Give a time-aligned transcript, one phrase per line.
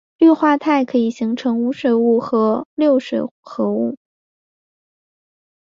[0.17, 3.99] 氯化铽可以形成无水物和六水合物。